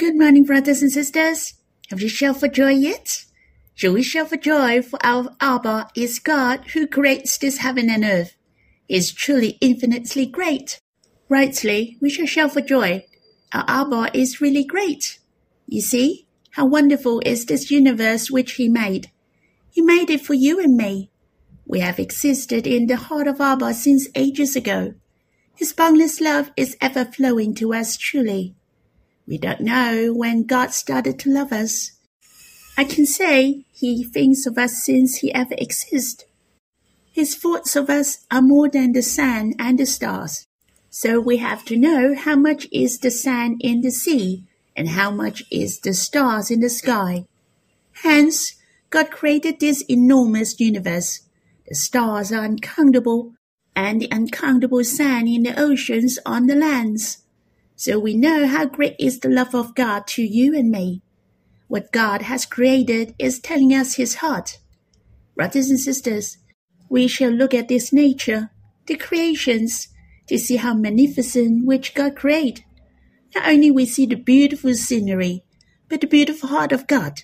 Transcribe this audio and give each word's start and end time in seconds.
Good 0.00 0.18
morning, 0.18 0.44
brothers 0.44 0.80
and 0.80 0.90
sisters. 0.90 1.52
Have 1.90 2.00
you 2.00 2.08
shouted 2.08 2.40
for 2.40 2.48
joy 2.48 2.70
yet? 2.70 3.26
Shall 3.74 3.92
we 3.92 4.02
shout 4.02 4.30
for 4.30 4.38
joy 4.38 4.80
for 4.80 4.98
our 5.04 5.36
Abba 5.42 5.90
is 5.94 6.18
God 6.18 6.68
who 6.68 6.86
creates 6.86 7.36
this 7.36 7.58
heaven 7.58 7.90
and 7.90 8.02
earth. 8.02 8.34
He 8.88 8.96
is 8.96 9.12
truly 9.12 9.58
infinitely 9.60 10.24
great. 10.24 10.80
Rightly, 11.28 11.98
we 12.00 12.08
shall 12.08 12.24
shout 12.24 12.54
for 12.54 12.62
joy. 12.62 13.04
Our 13.52 13.66
Abba 13.68 14.16
is 14.16 14.40
really 14.40 14.64
great. 14.64 15.18
You 15.66 15.82
see, 15.82 16.26
how 16.52 16.64
wonderful 16.64 17.20
is 17.26 17.44
this 17.44 17.70
universe 17.70 18.30
which 18.30 18.52
He 18.52 18.70
made. 18.70 19.10
He 19.70 19.82
made 19.82 20.08
it 20.08 20.22
for 20.22 20.32
you 20.32 20.60
and 20.60 20.78
me. 20.78 21.10
We 21.66 21.80
have 21.80 21.98
existed 21.98 22.66
in 22.66 22.86
the 22.86 22.96
heart 22.96 23.28
of 23.28 23.38
Abba 23.38 23.74
since 23.74 24.08
ages 24.14 24.56
ago. 24.56 24.94
His 25.54 25.74
boundless 25.74 26.22
love 26.22 26.52
is 26.56 26.78
ever 26.80 27.04
flowing 27.04 27.54
to 27.56 27.74
us 27.74 27.98
truly. 27.98 28.56
We 29.30 29.38
don't 29.38 29.60
know 29.60 30.12
when 30.12 30.42
God 30.42 30.72
started 30.72 31.20
to 31.20 31.30
love 31.30 31.52
us. 31.52 31.92
I 32.76 32.82
can 32.82 33.06
say 33.06 33.64
he 33.72 34.02
thinks 34.02 34.44
of 34.44 34.58
us 34.58 34.82
since 34.82 35.18
he 35.18 35.32
ever 35.32 35.54
exists. 35.56 36.24
His 37.12 37.36
thoughts 37.36 37.76
of 37.76 37.88
us 37.88 38.26
are 38.28 38.42
more 38.42 38.68
than 38.68 38.90
the 38.90 39.02
sun 39.02 39.54
and 39.56 39.78
the 39.78 39.86
stars. 39.86 40.48
So 40.90 41.20
we 41.20 41.36
have 41.36 41.64
to 41.66 41.76
know 41.76 42.16
how 42.16 42.34
much 42.34 42.66
is 42.72 42.98
the 42.98 43.12
sand 43.12 43.60
in 43.60 43.82
the 43.82 43.92
sea 43.92 44.42
and 44.74 44.88
how 44.88 45.12
much 45.12 45.44
is 45.48 45.78
the 45.78 45.94
stars 45.94 46.50
in 46.50 46.58
the 46.58 46.68
sky. 46.68 47.26
Hence, 48.02 48.56
God 48.90 49.12
created 49.12 49.60
this 49.60 49.82
enormous 49.82 50.58
universe. 50.58 51.20
The 51.68 51.76
stars 51.76 52.32
are 52.32 52.42
uncountable 52.42 53.34
and 53.76 54.02
the 54.02 54.10
uncountable 54.10 54.82
sand 54.82 55.28
in 55.28 55.44
the 55.44 55.56
oceans 55.56 56.18
on 56.26 56.48
the 56.48 56.56
lands. 56.56 57.18
So 57.80 57.98
we 57.98 58.14
know 58.14 58.46
how 58.46 58.66
great 58.66 58.96
is 58.98 59.20
the 59.20 59.30
love 59.30 59.54
of 59.54 59.74
God 59.74 60.06
to 60.08 60.22
you 60.22 60.54
and 60.54 60.70
me. 60.70 61.00
What 61.66 61.92
God 61.92 62.20
has 62.20 62.44
created 62.44 63.14
is 63.18 63.40
telling 63.40 63.72
us 63.72 63.94
his 63.94 64.16
heart. 64.16 64.58
Brothers 65.34 65.70
and 65.70 65.80
sisters, 65.80 66.36
we 66.90 67.08
shall 67.08 67.30
look 67.30 67.54
at 67.54 67.68
this 67.68 67.90
nature, 67.90 68.50
the 68.84 68.96
creations, 68.96 69.88
to 70.26 70.36
see 70.36 70.56
how 70.56 70.74
magnificent 70.74 71.64
which 71.64 71.94
God 71.94 72.16
created. 72.16 72.66
Not 73.34 73.48
only 73.48 73.70
we 73.70 73.86
see 73.86 74.04
the 74.04 74.16
beautiful 74.16 74.74
scenery, 74.74 75.42
but 75.88 76.02
the 76.02 76.06
beautiful 76.06 76.50
heart 76.50 76.72
of 76.72 76.86
God. 76.86 77.22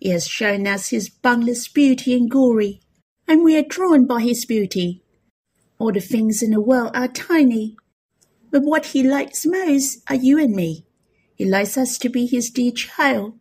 He 0.00 0.08
has 0.08 0.26
shown 0.26 0.66
us 0.66 0.88
his 0.88 1.10
boundless 1.10 1.68
beauty 1.68 2.14
and 2.14 2.30
glory, 2.30 2.80
and 3.28 3.44
we 3.44 3.54
are 3.58 3.62
drawn 3.62 4.06
by 4.06 4.22
his 4.22 4.46
beauty. 4.46 5.02
All 5.78 5.92
the 5.92 6.00
things 6.00 6.42
in 6.42 6.52
the 6.52 6.60
world 6.62 6.92
are 6.94 7.06
tiny, 7.06 7.76
but 8.54 8.62
what 8.62 8.86
he 8.86 9.02
likes 9.02 9.44
most 9.44 9.98
are 10.08 10.14
you 10.14 10.38
and 10.38 10.54
me. 10.54 10.86
He 11.34 11.44
likes 11.44 11.76
us 11.76 11.98
to 11.98 12.08
be 12.08 12.24
his 12.24 12.50
dear 12.50 12.70
child. 12.70 13.36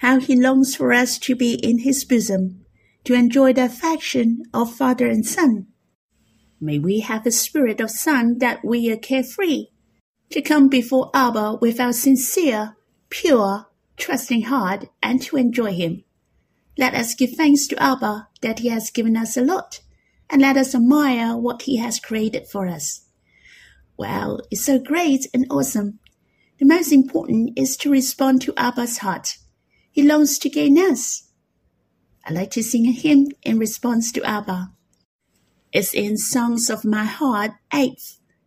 How 0.00 0.20
he 0.20 0.36
longs 0.36 0.76
for 0.76 0.92
us 0.92 1.18
to 1.20 1.34
be 1.34 1.54
in 1.54 1.78
his 1.78 2.04
bosom, 2.04 2.66
to 3.04 3.14
enjoy 3.14 3.54
the 3.54 3.64
affection 3.64 4.42
of 4.52 4.74
father 4.74 5.06
and 5.06 5.24
son. 5.24 5.68
May 6.60 6.78
we 6.78 7.00
have 7.00 7.24
a 7.24 7.30
spirit 7.30 7.80
of 7.80 7.90
son 7.90 8.36
that 8.40 8.62
we 8.62 8.92
are 8.92 8.98
carefree, 8.98 9.68
to 10.28 10.42
come 10.42 10.68
before 10.68 11.10
Abba 11.14 11.56
with 11.62 11.80
our 11.80 11.94
sincere, 11.94 12.76
pure, 13.08 13.68
trusting 13.96 14.42
heart 14.42 14.90
and 15.02 15.22
to 15.22 15.38
enjoy 15.38 15.72
him. 15.72 16.04
Let 16.76 16.92
us 16.92 17.14
give 17.14 17.30
thanks 17.30 17.66
to 17.68 17.82
Abba 17.82 18.28
that 18.42 18.58
he 18.58 18.68
has 18.68 18.90
given 18.90 19.16
us 19.16 19.38
a 19.38 19.42
lot, 19.42 19.80
and 20.28 20.42
let 20.42 20.58
us 20.58 20.74
admire 20.74 21.38
what 21.38 21.62
he 21.62 21.78
has 21.78 21.98
created 21.98 22.46
for 22.46 22.68
us. 22.68 23.05
Wow, 23.98 24.40
it's 24.50 24.64
so 24.64 24.78
great 24.78 25.26
and 25.32 25.46
awesome. 25.50 26.00
The 26.58 26.66
most 26.66 26.92
important 26.92 27.58
is 27.58 27.76
to 27.78 27.90
respond 27.90 28.42
to 28.42 28.54
Abba's 28.56 28.98
heart. 28.98 29.38
He 29.90 30.02
longs 30.02 30.38
to 30.40 30.50
gain 30.50 30.76
us. 30.78 31.30
I 32.24 32.32
like 32.32 32.50
to 32.52 32.62
sing 32.62 32.86
a 32.86 32.92
hymn 32.92 33.28
in 33.42 33.58
response 33.58 34.12
to 34.12 34.22
Abba. 34.22 34.72
It's 35.72 35.94
in 35.94 36.16
Songs 36.16 36.68
of 36.70 36.84
My 36.84 37.04
Heart 37.04 37.52
8, 37.72 37.98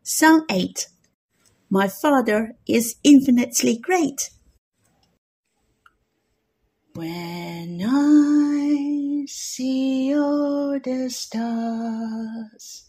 Song 0.04 0.46
8. 0.50 0.88
My 1.70 1.88
Father 1.88 2.54
is 2.68 2.96
infinitely 3.04 3.78
great. 3.78 4.32
When 6.94 7.82
I 7.86 9.26
see 9.28 10.16
all 10.16 10.80
the 10.80 11.10
stars, 11.10 12.86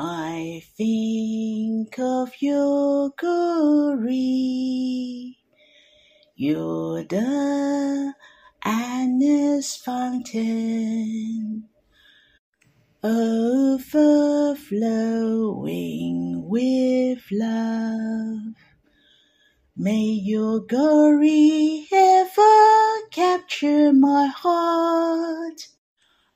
I 0.00 0.62
think 0.76 1.98
of 1.98 2.30
your 2.40 3.10
glory. 3.18 4.14
You're 6.36 7.02
the 7.02 8.14
endless 8.64 9.74
fountain, 9.74 11.64
overflowing 13.02 13.88
with 16.48 17.24
love. 17.32 18.54
May 19.76 20.04
your 20.04 20.60
glory 20.60 21.88
ever 21.92 23.00
capture 23.10 23.92
my 23.92 24.26
heart. 24.26 25.66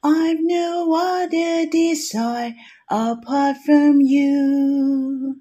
I've 0.05 0.41
no 0.41 0.93
other 0.95 1.67
desire 1.71 2.55
apart 2.91 3.59
from 3.65 4.01
you. 4.01 5.37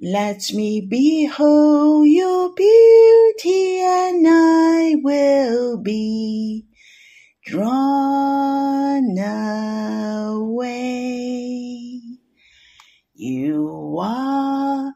Let 0.00 0.52
me 0.52 0.80
behold 0.80 2.06
your 2.06 2.54
beauty 2.54 3.80
and 3.80 4.26
I 4.28 4.94
will 5.02 5.78
be 5.78 6.66
drawn 7.46 9.18
away. 10.38 10.70
You 13.14 13.96
are 14.00 14.92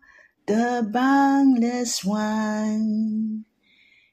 the 0.47 0.87
boundless 0.93 2.05
one, 2.05 3.47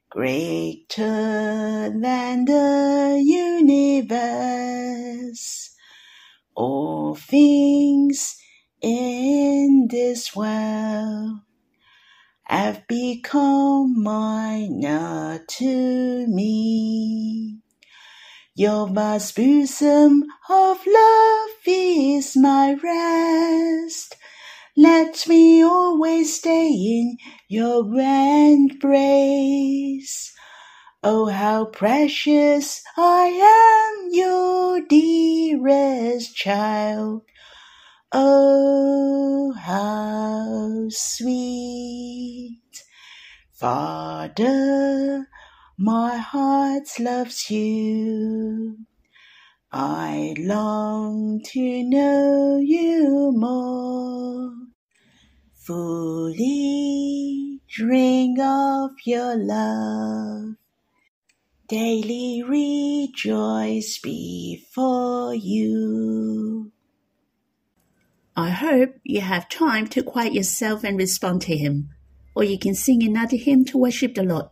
greater 0.09 1.91
than 1.99 2.45
the 2.45 3.21
universe 3.23 3.38
all 6.59 7.15
things 7.15 8.35
in 8.81 9.87
this 9.89 10.35
world 10.35 11.39
have 12.43 12.85
become 12.87 14.03
minor 14.03 15.39
to 15.47 16.27
me. 16.27 17.59
Your 18.55 18.89
vast 18.89 19.37
bosom 19.37 20.25
of 20.49 20.85
love 20.85 21.49
is 21.65 22.35
my 22.35 22.73
rest. 22.83 24.17
Let 24.75 25.25
me 25.29 25.63
always 25.63 26.35
stay 26.35 26.67
in 26.67 27.15
your 27.47 27.85
embrace. 28.65 29.49
Oh, 31.01 31.27
how 31.27 31.63
precious 31.63 32.83
I 32.97 33.27
am, 33.31 34.09
your 34.11 34.81
dearest 34.81 36.35
child. 36.35 37.21
Oh, 38.11 39.53
how 39.53 40.87
sweet. 40.89 42.59
Father, 43.53 45.29
my 45.77 46.17
heart 46.17 46.89
loves 46.99 47.49
you. 47.49 48.79
I 49.71 50.35
long 50.37 51.39
to 51.53 51.83
know 51.83 52.57
you 52.57 53.31
more. 53.33 54.51
Fully 55.65 57.61
drink 57.69 58.37
of 58.41 58.91
your 59.05 59.37
love 59.37 60.58
daily 61.69 62.41
rejoice 62.41 63.99
before 63.99 65.35
you. 65.35 66.71
I 68.35 68.49
hope 68.49 68.95
you 69.03 69.21
have 69.21 69.47
time 69.49 69.85
to 69.89 70.01
quiet 70.01 70.33
yourself 70.33 70.83
and 70.83 70.97
respond 70.97 71.43
to 71.43 71.55
Him, 71.55 71.89
or 72.35 72.43
you 72.43 72.57
can 72.57 72.73
sing 72.73 73.03
another 73.03 73.37
hymn 73.37 73.65
to 73.65 73.77
worship 73.77 74.15
the 74.15 74.23
Lord. 74.23 74.47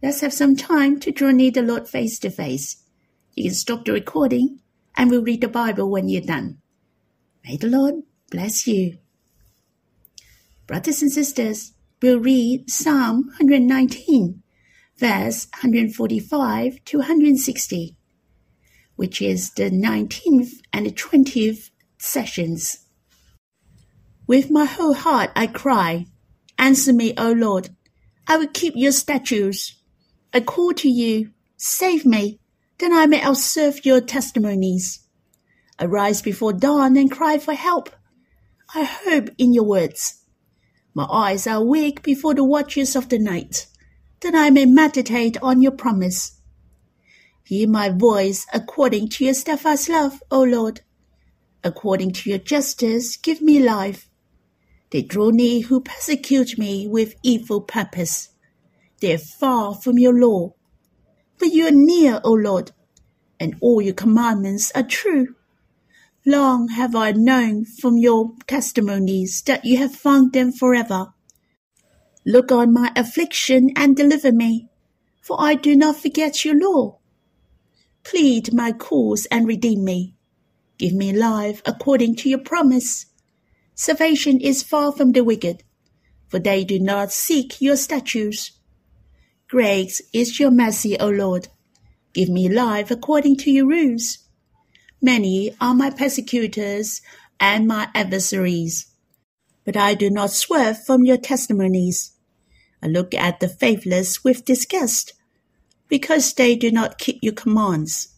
Let's 0.00 0.20
have 0.20 0.32
some 0.32 0.54
time 0.54 1.00
to 1.00 1.10
draw 1.10 1.32
near 1.32 1.50
the 1.50 1.62
Lord 1.62 1.88
face 1.88 2.20
to 2.20 2.30
face. 2.30 2.84
You 3.34 3.44
can 3.44 3.54
stop 3.54 3.84
the 3.84 3.92
recording 3.92 4.60
and 4.96 5.10
we'll 5.10 5.24
read 5.24 5.40
the 5.40 5.48
Bible 5.48 5.90
when 5.90 6.08
you're 6.08 6.22
done. 6.22 6.58
May 7.44 7.56
the 7.56 7.66
Lord 7.66 7.94
bless 8.30 8.66
you. 8.68 8.98
Brothers 10.68 11.02
and 11.02 11.10
sisters, 11.10 11.72
we'll 12.00 12.20
read 12.20 12.70
Psalm 12.70 13.24
119 13.38 14.43
verse 14.98 15.48
145 15.54 16.84
to 16.84 16.98
160, 16.98 17.96
which 18.96 19.20
is 19.20 19.50
the 19.52 19.70
19th 19.70 20.52
and 20.72 20.86
the 20.86 20.92
20th 20.92 21.70
sessions. 21.98 22.86
With 24.26 24.50
my 24.50 24.64
whole 24.64 24.94
heart 24.94 25.30
I 25.36 25.46
cry, 25.46 26.06
Answer 26.58 26.92
me, 26.92 27.14
O 27.18 27.32
Lord. 27.32 27.70
I 28.26 28.36
will 28.36 28.48
keep 28.48 28.74
your 28.76 28.92
statutes. 28.92 29.74
I 30.32 30.40
call 30.40 30.72
to 30.74 30.88
you, 30.88 31.30
save 31.56 32.06
me, 32.06 32.40
then 32.78 32.92
I 32.92 33.06
may 33.06 33.22
observe 33.22 33.84
your 33.84 34.00
testimonies. 34.00 35.00
I 35.78 35.86
rise 35.86 36.22
before 36.22 36.52
dawn 36.52 36.96
and 36.96 37.10
cry 37.10 37.38
for 37.38 37.54
help. 37.54 37.90
I 38.74 38.84
hope 38.84 39.30
in 39.36 39.52
your 39.52 39.64
words. 39.64 40.22
My 40.94 41.04
eyes 41.04 41.46
are 41.46 41.56
awake 41.56 42.02
before 42.02 42.34
the 42.34 42.44
watches 42.44 42.96
of 42.96 43.08
the 43.08 43.18
night, 43.18 43.66
that 44.24 44.34
I 44.34 44.50
may 44.50 44.64
meditate 44.64 45.36
on 45.42 45.62
your 45.62 45.72
promise. 45.72 46.40
Hear 47.44 47.68
my 47.68 47.90
voice 47.90 48.46
according 48.52 49.10
to 49.10 49.24
your 49.24 49.34
steadfast 49.34 49.88
love, 49.88 50.22
O 50.30 50.42
Lord. 50.42 50.80
According 51.62 52.12
to 52.12 52.30
your 52.30 52.38
justice, 52.38 53.16
give 53.16 53.40
me 53.40 53.60
life. 53.60 54.08
They 54.90 55.02
draw 55.02 55.30
near 55.30 55.62
who 55.62 55.80
persecute 55.80 56.58
me 56.58 56.88
with 56.88 57.14
evil 57.22 57.60
purpose. 57.60 58.30
They 59.00 59.12
are 59.14 59.18
far 59.18 59.74
from 59.74 59.98
your 59.98 60.18
law. 60.18 60.54
But 61.38 61.48
you 61.48 61.66
are 61.66 61.72
near, 61.72 62.20
O 62.24 62.32
Lord, 62.32 62.72
and 63.38 63.56
all 63.60 63.82
your 63.82 63.94
commandments 63.94 64.72
are 64.74 64.82
true. 64.82 65.34
Long 66.24 66.68
have 66.68 66.94
I 66.96 67.12
known 67.12 67.64
from 67.66 67.98
your 67.98 68.32
testimonies 68.46 69.42
that 69.42 69.64
you 69.64 69.76
have 69.78 69.94
found 69.94 70.32
them 70.32 70.52
forever. 70.52 71.13
Look 72.26 72.50
on 72.50 72.72
my 72.72 72.90
affliction 72.96 73.70
and 73.76 73.94
deliver 73.94 74.32
me, 74.32 74.68
for 75.20 75.36
I 75.38 75.54
do 75.54 75.76
not 75.76 75.96
forget 75.96 76.44
your 76.44 76.58
law. 76.58 76.98
Plead 78.02 78.52
my 78.52 78.72
cause 78.72 79.26
and 79.30 79.46
redeem 79.46 79.84
me. 79.84 80.14
Give 80.78 80.94
me 80.94 81.12
life 81.12 81.60
according 81.66 82.16
to 82.16 82.28
your 82.28 82.38
promise. 82.38 83.06
Salvation 83.74 84.40
is 84.40 84.62
far 84.62 84.92
from 84.92 85.12
the 85.12 85.22
wicked, 85.22 85.64
for 86.28 86.38
they 86.38 86.64
do 86.64 86.78
not 86.78 87.12
seek 87.12 87.60
your 87.60 87.76
statutes. 87.76 88.52
Great 89.48 90.00
is 90.12 90.40
your 90.40 90.50
mercy, 90.50 90.98
O 90.98 91.08
Lord. 91.08 91.48
Give 92.14 92.28
me 92.28 92.48
life 92.48 92.90
according 92.90 93.36
to 93.38 93.50
your 93.50 93.66
rules. 93.66 94.18
Many 95.02 95.54
are 95.60 95.74
my 95.74 95.90
persecutors 95.90 97.02
and 97.38 97.66
my 97.66 97.88
adversaries, 97.94 98.86
but 99.64 99.76
I 99.76 99.94
do 99.94 100.08
not 100.08 100.30
swerve 100.30 100.82
from 100.82 101.04
your 101.04 101.18
testimonies. 101.18 102.13
Look 102.88 103.14
at 103.14 103.40
the 103.40 103.48
faithless 103.48 104.22
with 104.22 104.44
disgust, 104.44 105.14
because 105.88 106.34
they 106.34 106.56
do 106.56 106.70
not 106.70 106.98
keep 106.98 107.18
your 107.22 107.32
commands. 107.32 108.08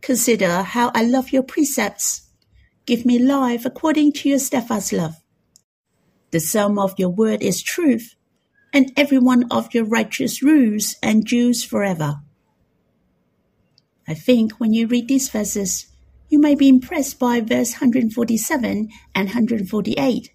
Consider 0.00 0.62
how 0.62 0.90
I 0.94 1.02
love 1.02 1.32
your 1.32 1.42
precepts. 1.42 2.28
Give 2.86 3.04
me 3.04 3.18
life 3.18 3.64
according 3.64 4.12
to 4.14 4.28
your 4.28 4.38
steadfast 4.38 4.92
love. 4.92 5.16
The 6.30 6.40
sum 6.40 6.78
of 6.78 6.98
your 6.98 7.08
word 7.10 7.42
is 7.42 7.62
truth, 7.62 8.14
and 8.72 8.92
every 8.96 9.18
one 9.18 9.44
of 9.50 9.74
your 9.74 9.84
righteous 9.84 10.42
rules 10.42 10.96
endures 11.02 11.64
forever. 11.64 12.20
I 14.06 14.14
think 14.14 14.52
when 14.52 14.72
you 14.72 14.86
read 14.86 15.08
these 15.08 15.28
verses, 15.28 15.86
you 16.28 16.38
may 16.38 16.54
be 16.54 16.68
impressed 16.68 17.18
by 17.18 17.40
verse 17.40 17.72
147 17.72 18.88
and 19.14 19.28
148, 19.28 20.30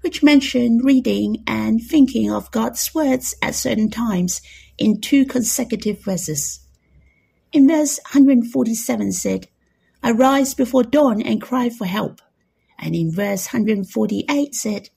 which 0.00 0.22
mention 0.22 0.78
reading 0.78 1.42
and 1.46 1.82
thinking 1.82 2.30
of 2.30 2.50
God's 2.50 2.94
words 2.94 3.34
at 3.42 3.54
certain 3.54 3.90
times 3.90 4.40
in 4.76 5.00
two 5.00 5.24
consecutive 5.24 6.02
verses. 6.02 6.60
In 7.52 7.66
verse 7.66 7.98
147 8.12 9.12
said, 9.12 9.48
I 10.02 10.12
rise 10.12 10.54
before 10.54 10.84
dawn 10.84 11.20
and 11.22 11.42
cry 11.42 11.70
for 11.70 11.86
help. 11.86 12.20
And 12.78 12.94
in 12.94 13.12
verse 13.12 13.48
148 13.48 14.54
said, 14.54 14.90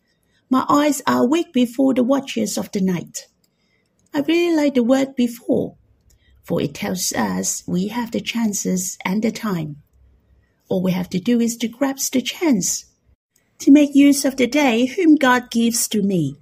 My 0.49 0.65
eyes 0.69 1.01
are 1.07 1.23
awake 1.23 1.51
before 1.53 1.93
the 1.93 2.03
watches 2.03 2.57
of 2.57 2.71
the 2.71 2.81
night. 2.81 3.27
I 4.13 4.19
really 4.19 4.55
like 4.55 4.75
the 4.75 4.83
word 4.83 5.15
before, 5.15 5.75
for 6.43 6.61
it 6.61 6.75
tells 6.75 7.13
us 7.13 7.63
we 7.65 7.87
have 7.87 8.11
the 8.11 8.21
chances 8.21 8.97
and 9.05 9.23
the 9.23 9.31
time. 9.31 9.77
All 10.69 10.83
we 10.83 10.91
have 10.91 11.09
to 11.09 11.19
do 11.19 11.39
is 11.39 11.57
to 11.57 11.67
grasp 11.67 12.13
the 12.13 12.21
chance, 12.21 12.85
to 13.61 13.71
make 13.71 13.95
use 13.95 14.25
of 14.25 14.35
the 14.35 14.47
day 14.47 14.85
whom 14.85 15.15
God 15.15 15.49
gives 15.51 15.87
to 15.89 16.01
me, 16.01 16.35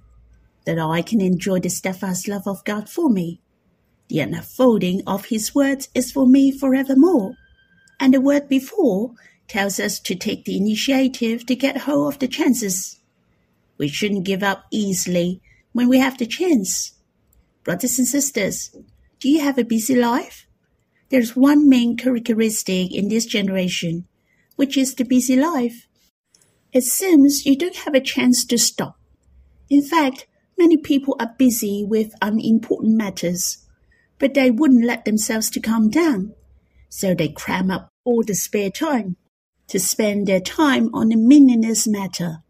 that 0.64 0.78
I 0.78 1.02
can 1.02 1.20
enjoy 1.20 1.60
the 1.60 1.68
steadfast 1.68 2.28
love 2.28 2.46
of 2.46 2.64
God 2.64 2.88
for 2.88 3.08
me. 3.08 3.40
The 4.08 4.20
unfolding 4.20 5.02
of 5.06 5.26
His 5.26 5.54
words 5.54 5.88
is 5.94 6.10
for 6.10 6.26
me 6.26 6.50
forevermore. 6.50 7.36
And 8.00 8.14
the 8.14 8.20
word 8.20 8.48
before 8.48 9.12
tells 9.48 9.78
us 9.78 10.00
to 10.00 10.14
take 10.14 10.44
the 10.44 10.56
initiative 10.56 11.46
to 11.46 11.54
get 11.54 11.82
hold 11.82 12.14
of 12.14 12.18
the 12.18 12.28
chances. 12.28 12.98
We 13.78 13.88
shouldn't 13.88 14.24
give 14.24 14.42
up 14.42 14.64
easily 14.70 15.40
when 15.72 15.88
we 15.88 15.98
have 15.98 16.18
the 16.18 16.26
chance. 16.26 16.92
Brothers 17.64 17.98
and 17.98 18.08
sisters, 18.08 18.74
do 19.18 19.28
you 19.28 19.40
have 19.40 19.58
a 19.58 19.64
busy 19.64 19.94
life? 19.94 20.46
There's 21.10 21.36
one 21.36 21.68
main 21.68 21.96
characteristic 21.96 22.94
in 22.94 23.08
this 23.08 23.26
generation 23.26 24.06
which 24.56 24.76
is 24.76 24.94
the 24.94 25.04
busy 25.04 25.36
life. 25.36 25.88
It 26.72 26.84
seems 26.84 27.46
you 27.46 27.56
don't 27.56 27.76
have 27.76 27.94
a 27.94 28.00
chance 28.00 28.44
to 28.44 28.56
stop. 28.58 28.96
In 29.68 29.82
fact, 29.82 30.26
many 30.56 30.76
people 30.76 31.16
are 31.18 31.34
busy 31.36 31.84
with 31.84 32.14
unimportant 32.22 32.96
matters, 32.96 33.66
but 34.18 34.34
they 34.34 34.50
wouldn't 34.50 34.84
let 34.84 35.04
themselves 35.04 35.50
to 35.50 35.60
calm 35.60 35.90
down, 35.90 36.34
so 36.88 37.14
they 37.14 37.28
cram 37.28 37.70
up 37.70 37.88
all 38.04 38.22
the 38.22 38.34
spare 38.34 38.70
time 38.70 39.16
to 39.66 39.80
spend 39.80 40.26
their 40.26 40.40
time 40.40 40.90
on 40.94 41.12
a 41.12 41.16
meaningless 41.16 41.88
matter. 41.88 42.42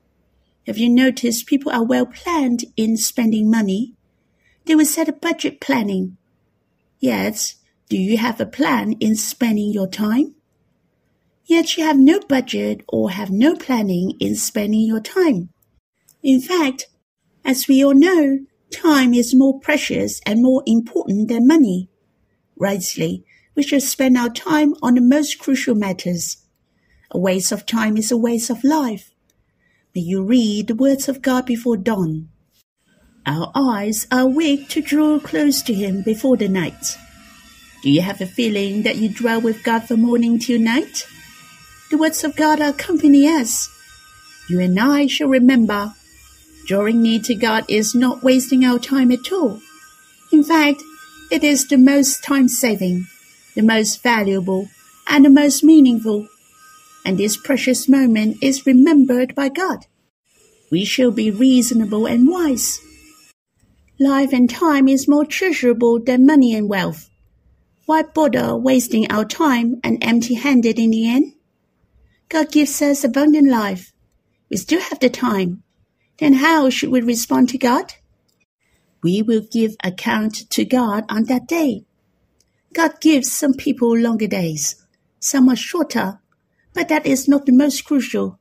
Have 0.67 0.79
you 0.79 0.91
noticed 0.91 1.47
people 1.47 1.73
are 1.73 1.85
well 1.85 2.07
planned 2.07 2.65
in 2.77 2.97
spending 2.97 3.51
money? 3.51 3.95
They 4.67 4.75
will 4.75 4.85
set 4.85 5.09
a 5.09 5.13
budget 5.13 5.61
planning. 5.61 6.17
Yes, 6.99 7.57
do 7.89 7.97
you 7.97 8.19
have 8.19 8.41
a 8.41 8.47
plan 8.47 8.93
in 9.01 9.17
spending 9.17 9.73
your 9.73 9.89
time? 9.89 10.35
Yet 11.51 11.77
you 11.77 11.83
have 11.83 11.99
no 11.99 12.21
budget 12.29 12.81
or 12.87 13.11
have 13.11 13.29
no 13.29 13.57
planning 13.57 14.17
in 14.21 14.37
spending 14.37 14.87
your 14.87 15.01
time. 15.01 15.49
In 16.23 16.41
fact, 16.41 16.87
as 17.45 17.67
we 17.67 17.85
all 17.85 17.93
know, 17.93 18.39
time 18.73 19.13
is 19.13 19.35
more 19.35 19.59
precious 19.59 20.21
and 20.25 20.41
more 20.41 20.63
important 20.65 21.27
than 21.27 21.49
money. 21.49 21.89
Rightly, 22.57 23.25
we 23.57 23.65
should 23.65 23.83
spend 23.83 24.17
our 24.17 24.31
time 24.31 24.75
on 24.81 24.95
the 24.95 25.01
most 25.01 25.41
crucial 25.41 25.75
matters. 25.75 26.37
A 27.11 27.19
waste 27.19 27.51
of 27.51 27.67
time 27.67 27.97
is 27.97 28.13
a 28.13 28.17
waste 28.17 28.51
of 28.51 28.63
life. 28.63 29.11
May 29.93 30.03
you 30.03 30.23
read 30.23 30.69
the 30.69 30.77
words 30.77 31.09
of 31.09 31.21
God 31.21 31.47
before 31.47 31.77
dawn. 31.77 32.29
Our 33.27 33.51
eyes 33.57 34.07
are 34.13 34.21
awake 34.21 34.69
to 34.69 34.81
draw 34.81 35.19
close 35.19 35.63
to 35.63 35.75
Him 35.75 36.03
before 36.03 36.37
the 36.37 36.49
night. 36.49 36.97
Do 37.83 37.91
you 37.91 38.03
have 38.03 38.21
a 38.21 38.27
feeling 38.27 38.85
that 38.85 38.99
you 38.99 39.09
dwell 39.09 39.41
with 39.41 39.65
God 39.65 39.89
from 39.89 40.03
morning 40.03 40.39
till 40.39 40.61
night? 40.61 41.09
The 41.91 41.99
words 41.99 42.23
of 42.23 42.37
God 42.37 42.61
accompany 42.61 43.27
us. 43.27 43.69
You 44.49 44.61
and 44.61 44.79
I 44.79 45.07
shall 45.07 45.29
remember 45.29 45.93
drawing 46.67 47.03
near 47.03 47.21
to 47.21 47.35
God 47.35 47.65
is 47.69 47.97
not 47.97 48.23
wasting 48.23 48.65
our 48.65 48.79
time 48.79 49.11
at 49.11 49.33
all. 49.33 49.61
In 50.33 50.45
fact, 50.45 50.81
it 51.33 51.43
is 51.43 51.67
the 51.67 51.77
most 51.77 52.23
time 52.23 52.47
saving, 52.47 53.07
the 53.57 53.63
most 53.63 54.03
valuable, 54.05 54.69
and 55.09 55.25
the 55.25 55.31
most 55.31 55.65
meaningful. 55.65 56.29
And 57.05 57.19
this 57.19 57.37
precious 57.37 57.89
moment 57.89 58.37
is 58.41 58.67
remembered 58.67 59.35
by 59.35 59.49
God. 59.49 59.87
We 60.71 60.85
shall 60.85 61.11
be 61.11 61.33
reasonable 61.33 62.07
and 62.07 62.29
wise. 62.29 62.79
Life 63.99 64.33
and 64.33 64.49
time 64.49 64.87
is 64.87 65.09
more 65.09 65.25
treasurable 65.25 65.99
than 65.99 66.25
money 66.25 66.55
and 66.55 66.69
wealth. 66.69 67.11
Why 67.87 68.03
bother 68.03 68.57
wasting 68.57 69.11
our 69.11 69.25
time 69.25 69.81
and 69.83 69.99
empty 70.03 70.35
handed 70.35 70.79
in 70.79 70.91
the 70.91 71.09
end? 71.09 71.33
God 72.31 72.53
gives 72.53 72.81
us 72.81 73.03
abundant 73.03 73.51
life. 73.51 73.93
We 74.51 74.57
still 74.57 74.81
have 74.81 75.01
the 75.01 75.11
time. 75.11 75.65
Then 76.21 76.35
how 76.35 76.71
should 76.71 76.91
we 76.91 77.01
respond 77.01 77.49
to 77.49 77.59
God? 77.59 77.95
We 79.03 79.21
will 79.21 79.43
give 79.51 79.75
account 79.83 80.49
to 80.51 80.65
God 80.65 81.05
on 81.09 81.25
that 81.25 81.49
day. 81.49 81.87
God 82.73 83.01
gives 83.01 83.33
some 83.33 83.55
people 83.55 83.99
longer 83.99 84.29
days, 84.29 84.77
some 85.19 85.49
are 85.49 85.57
shorter, 85.57 86.21
but 86.73 86.89
that 86.89 87.05
is 87.05 87.27
not 87.27 87.47
the 87.47 87.53
most 87.53 87.85
crucial. 87.85 88.39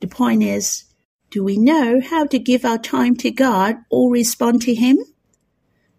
The 0.00 0.08
point 0.08 0.42
is, 0.42 0.86
do 1.30 1.44
we 1.44 1.56
know 1.56 2.00
how 2.00 2.26
to 2.26 2.38
give 2.40 2.64
our 2.64 2.78
time 2.78 3.14
to 3.18 3.30
God 3.30 3.76
or 3.90 4.10
respond 4.10 4.62
to 4.62 4.74
Him? 4.74 4.98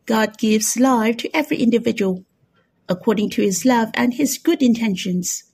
God 0.06 0.38
gives 0.38 0.78
life 0.78 1.16
to 1.18 1.34
every 1.34 1.58
individual 1.58 2.26
according 2.90 3.30
to 3.30 3.42
His 3.42 3.64
love 3.64 3.90
and 3.94 4.16
His 4.16 4.38
good 4.38 4.62
intentions. 4.62 5.46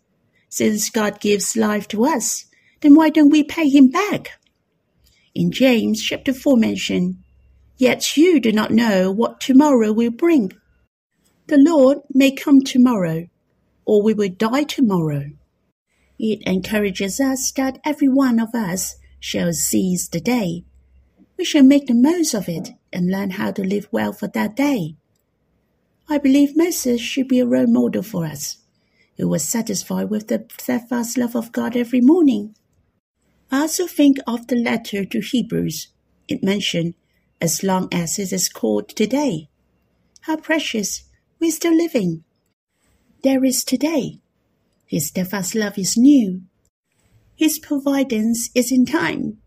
Since 0.50 0.90
God 0.90 1.20
gives 1.20 1.56
life 1.58 1.88
to 1.90 2.06
us, 2.06 2.46
then 2.82 2.96
why 2.96 3.10
don't 3.10 3.32
we 3.32 3.44
pay 3.44 3.70
him 3.70 3.90
back? 3.90 4.40
In 5.36 5.52
James 5.52 6.02
chapter 6.02 6.34
4 6.34 6.58
mention, 6.58 7.24
Yet 7.78 8.18
you 8.18 8.40
do 8.40 8.52
not 8.52 8.72
know 8.72 9.12
what 9.12 9.40
tomorrow 9.40 9.92
will 9.92 10.12
bring. 10.12 10.52
The 11.48 11.58
Lord 11.58 12.00
may 12.14 12.32
come 12.32 12.62
tomorrow, 12.62 13.28
or 13.86 14.02
we 14.02 14.14
will 14.14 14.30
die 14.30 14.64
tomorrow. 14.64 15.32
It 16.20 16.42
encourages 16.48 17.20
us 17.20 17.52
that 17.56 17.80
every 17.86 18.10
one 18.10 18.40
of 18.40 18.56
us 18.56 18.96
shall 19.20 19.54
seize 19.54 20.10
the 20.10 20.20
day. 20.20 20.64
We 21.38 21.46
shall 21.46 21.64
make 21.64 21.86
the 21.86 21.94
most 21.94 22.34
of 22.34 22.50
it 22.50 22.70
and 22.92 23.12
learn 23.12 23.32
how 23.32 23.52
to 23.52 23.64
live 23.64 23.88
well 23.92 24.12
for 24.12 24.28
that 24.30 24.56
day. 24.56 24.96
I 26.10 26.18
believe 26.18 26.58
Moses 26.58 27.00
should 27.00 27.28
be 27.28 27.40
a 27.40 27.46
role 27.46 27.68
model 27.68 28.02
for 28.02 28.26
us, 28.26 28.58
who 29.18 29.28
was 29.28 29.44
satisfied 29.44 30.10
with 30.10 30.28
the 30.28 30.46
steadfast 30.60 31.18
love 31.18 31.36
of 31.36 31.52
God 31.52 31.76
every 31.76 32.02
morning. 32.02 32.56
I 33.52 33.62
also 33.62 33.88
think 33.88 34.18
of 34.28 34.48
the 34.48 34.56
letter 34.56 35.06
to 35.06 35.20
Hebrews. 35.20 35.88
It 36.28 36.44
mentioned, 36.44 36.94
as 37.42 37.64
long 37.64 37.88
as 37.92 38.20
it 38.20 38.34
is 38.34 38.50
called 38.50 38.90
today. 38.90 39.50
How 40.22 40.38
precious, 40.38 41.04
we're 41.40 41.52
still 41.52 41.76
living. 41.76 42.24
There 43.24 43.44
is 43.44 43.64
today. 43.64 44.20
His 44.86 45.08
steadfast 45.08 45.56
love 45.56 45.78
is 45.78 45.98
new. 45.98 46.42
His 47.36 47.60
providence 47.60 48.50
is 48.56 48.72
in 48.72 48.86
time. 48.86 49.38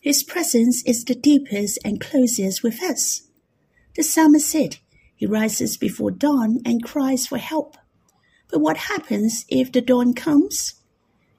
His 0.00 0.22
presence 0.22 0.82
is 0.86 1.04
the 1.04 1.14
deepest 1.14 1.78
and 1.84 2.00
closest 2.00 2.62
with 2.62 2.82
us. 2.82 3.22
The 3.94 4.02
psalmist 4.02 4.48
said, 4.48 4.78
He 5.14 5.26
rises 5.26 5.76
before 5.76 6.10
dawn 6.10 6.60
and 6.64 6.82
cries 6.82 7.26
for 7.26 7.38
help. 7.38 7.76
But 8.50 8.60
what 8.60 8.76
happens 8.76 9.44
if 9.48 9.70
the 9.72 9.80
dawn 9.80 10.14
comes? 10.14 10.74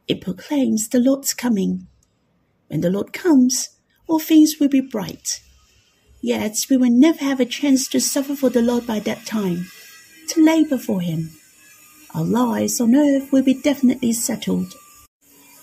It 0.07 0.21
proclaims 0.21 0.89
the 0.89 0.99
Lord's 0.99 1.33
coming. 1.33 1.87
When 2.67 2.81
the 2.81 2.89
Lord 2.89 3.13
comes, 3.13 3.69
all 4.07 4.19
things 4.19 4.55
will 4.59 4.69
be 4.69 4.81
bright. 4.81 5.41
Yet 6.21 6.65
we 6.69 6.77
will 6.77 6.91
never 6.91 7.19
have 7.19 7.39
a 7.39 7.45
chance 7.45 7.87
to 7.89 7.99
suffer 7.99 8.35
for 8.35 8.49
the 8.49 8.61
Lord 8.61 8.85
by 8.85 8.99
that 8.99 9.25
time, 9.25 9.67
to 10.29 10.43
labor 10.43 10.77
for 10.77 11.01
Him. 11.01 11.31
Our 12.15 12.25
lives 12.25 12.81
on 12.81 12.95
earth 12.95 13.31
will 13.31 13.43
be 13.43 13.53
definitely 13.53 14.13
settled, 14.13 14.73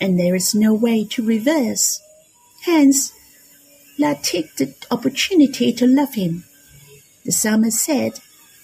and 0.00 0.18
there 0.18 0.34
is 0.34 0.54
no 0.54 0.72
way 0.72 1.04
to 1.04 1.26
reverse. 1.26 2.00
Hence, 2.62 3.12
let's 3.98 4.30
take 4.30 4.54
the 4.56 4.72
opportunity 4.90 5.72
to 5.72 5.86
love 5.86 6.14
him. 6.14 6.44
The 7.24 7.32
psalmist 7.32 7.80
said, 7.80 8.20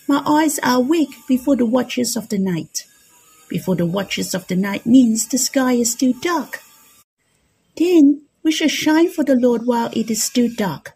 My 0.08 0.22
eyes 0.26 0.58
are 0.60 0.78
awake 0.78 1.14
before 1.28 1.56
the 1.56 1.66
watches 1.66 2.16
of 2.16 2.28
the 2.28 2.38
night. 2.38 2.84
Before 3.48 3.76
the 3.76 3.86
watches 3.86 4.34
of 4.34 4.46
the 4.48 4.56
night 4.56 4.84
means 4.84 5.28
the 5.28 5.38
sky 5.38 5.72
is 5.74 5.92
still 5.92 6.14
dark. 6.20 6.60
Then 7.76 8.22
we 8.42 8.50
shall 8.50 8.68
shine 8.68 9.10
for 9.10 9.24
the 9.24 9.36
Lord 9.36 9.66
while 9.66 9.90
it 9.92 10.10
is 10.10 10.22
still 10.22 10.50
dark, 10.56 10.92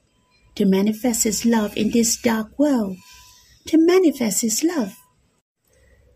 to 0.56 0.64
manifest 0.64 1.24
his 1.24 1.44
love 1.44 1.76
in 1.76 1.90
this 1.90 2.16
dark 2.16 2.58
world, 2.58 2.96
to 3.66 3.78
manifest 3.78 4.42
his 4.42 4.64
love, 4.64 4.96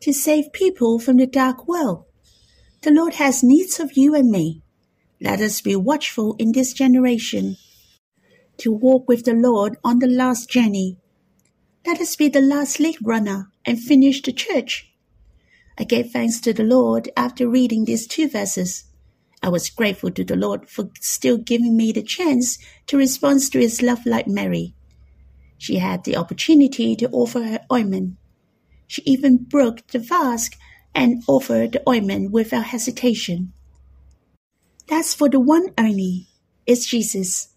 to 0.00 0.12
save 0.12 0.52
people 0.52 0.98
from 0.98 1.16
the 1.16 1.26
dark 1.26 1.68
world. 1.68 2.04
The 2.82 2.90
Lord 2.90 3.14
has 3.14 3.42
needs 3.42 3.78
of 3.78 3.92
you 3.96 4.14
and 4.14 4.30
me. 4.30 4.62
Let 5.20 5.40
us 5.40 5.60
be 5.60 5.76
watchful 5.76 6.34
in 6.38 6.52
this 6.52 6.72
generation 6.72 7.56
to 8.58 8.72
walk 8.72 9.06
with 9.08 9.24
the 9.24 9.34
Lord 9.34 9.76
on 9.84 9.98
the 9.98 10.06
last 10.06 10.50
journey. 10.50 10.96
Let 11.86 12.00
us 12.00 12.14
be 12.14 12.28
the 12.28 12.42
last 12.42 12.78
late 12.78 12.98
runner 13.02 13.50
and 13.64 13.80
finish 13.80 14.20
the 14.20 14.32
church. 14.32 14.92
I 15.78 15.84
gave 15.84 16.10
thanks 16.10 16.38
to 16.40 16.52
the 16.52 16.62
Lord 16.62 17.08
after 17.16 17.48
reading 17.48 17.84
these 17.84 18.06
two 18.06 18.28
verses. 18.28 18.84
I 19.42 19.48
was 19.48 19.70
grateful 19.70 20.10
to 20.10 20.22
the 20.22 20.36
Lord 20.36 20.68
for 20.68 20.90
still 21.00 21.38
giving 21.38 21.76
me 21.76 21.92
the 21.92 22.02
chance 22.02 22.58
to 22.88 22.98
respond 22.98 23.40
to 23.52 23.58
his 23.58 23.80
love 23.80 24.04
like 24.04 24.26
Mary. 24.28 24.74
She 25.56 25.76
had 25.76 26.04
the 26.04 26.16
opportunity 26.16 26.94
to 26.96 27.08
offer 27.10 27.42
her 27.42 27.60
ointment. 27.72 28.16
She 28.86 29.02
even 29.06 29.38
broke 29.38 29.86
the 29.86 30.00
flask 30.00 30.58
and 30.94 31.22
offered 31.26 31.72
the 31.72 31.88
ointment 31.88 32.30
without 32.30 32.64
hesitation. 32.64 33.54
That's 34.86 35.14
for 35.14 35.30
the 35.30 35.40
one 35.40 35.68
only, 35.78 36.26
is 36.66 36.86
Jesus. 36.86 37.48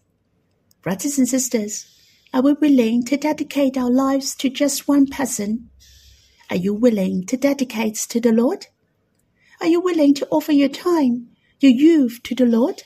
Brothers 0.80 1.18
and 1.18 1.28
sisters, 1.28 1.93
are 2.34 2.42
we 2.42 2.52
willing 2.54 3.04
to 3.04 3.16
dedicate 3.16 3.76
our 3.78 3.88
lives 3.88 4.34
to 4.34 4.50
just 4.50 4.88
one 4.88 5.06
person? 5.06 5.70
Are 6.50 6.56
you 6.56 6.74
willing 6.74 7.24
to 7.26 7.36
dedicate 7.36 7.94
to 8.08 8.20
the 8.20 8.32
Lord? 8.32 8.66
Are 9.60 9.68
you 9.68 9.80
willing 9.80 10.14
to 10.14 10.26
offer 10.32 10.50
your 10.50 10.68
time, 10.68 11.28
your 11.60 11.70
youth 11.70 12.18
to 12.24 12.34
the 12.34 12.44
Lord? 12.44 12.82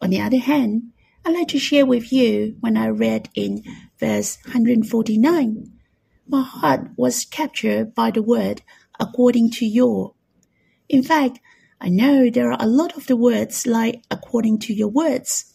On 0.00 0.08
the 0.08 0.22
other 0.22 0.38
hand, 0.38 0.92
I'd 1.22 1.34
like 1.34 1.48
to 1.48 1.58
share 1.58 1.84
with 1.84 2.10
you 2.10 2.56
when 2.60 2.78
I 2.78 2.88
read 2.88 3.28
in 3.34 3.62
verse 4.00 4.38
149. 4.46 5.70
My 6.26 6.42
heart 6.42 6.92
was 6.96 7.26
captured 7.26 7.94
by 7.94 8.10
the 8.10 8.22
word 8.22 8.62
according 8.98 9.50
to 9.50 9.66
your. 9.66 10.14
In 10.88 11.02
fact, 11.02 11.40
I 11.78 11.90
know 11.90 12.30
there 12.30 12.52
are 12.52 12.62
a 12.62 12.66
lot 12.66 12.96
of 12.96 13.06
the 13.06 13.18
words 13.18 13.66
like 13.66 14.02
according 14.10 14.60
to 14.60 14.72
your 14.72 14.88
words, 14.88 15.52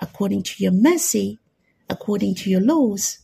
according 0.00 0.42
to 0.42 0.54
your 0.60 0.72
mercy, 0.72 1.38
according 1.92 2.34
to 2.36 2.50
your 2.50 2.60
laws. 2.60 3.18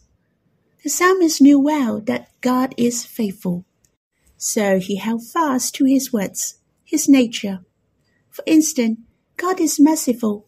The 0.84 0.90
psalmist 0.90 1.42
knew 1.42 1.58
well 1.58 2.00
that 2.02 2.28
God 2.40 2.74
is 2.76 3.04
faithful, 3.04 3.64
so 4.36 4.78
he 4.78 4.96
held 4.96 5.26
fast 5.26 5.74
to 5.76 5.84
his 5.84 6.12
words, 6.12 6.60
his 6.84 7.08
nature. 7.08 7.64
For 8.30 8.44
instance, 8.46 9.00
God 9.36 9.60
is 9.60 9.80
merciful. 9.80 10.46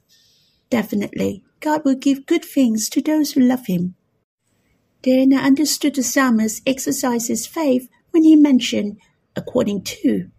Definitely, 0.68 1.42
God 1.58 1.84
will 1.84 1.96
give 1.96 2.26
good 2.26 2.44
things 2.44 2.88
to 2.90 3.00
those 3.00 3.32
who 3.32 3.40
love 3.40 3.66
him. 3.66 3.96
Then 5.02 5.32
I 5.32 5.46
understood 5.46 5.96
the 5.96 6.02
psalmist 6.02 6.62
exercises 6.66 7.46
faith 7.46 7.88
when 8.10 8.22
he 8.22 8.36
mentioned 8.36 8.98
according 9.34 9.82
to 9.82 10.30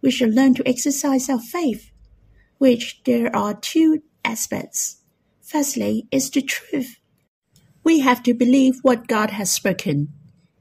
we 0.00 0.10
shall 0.10 0.28
learn 0.28 0.54
to 0.54 0.68
exercise 0.68 1.28
our 1.28 1.40
faith, 1.40 1.90
which 2.58 3.00
there 3.04 3.34
are 3.34 3.54
two 3.54 4.02
aspects. 4.24 5.02
Firstly, 5.42 6.06
is 6.10 6.30
the 6.30 6.42
truth. 6.42 6.96
We 7.88 8.00
have 8.00 8.22
to 8.24 8.34
believe 8.34 8.80
what 8.82 9.08
God 9.08 9.30
has 9.30 9.50
spoken. 9.50 10.12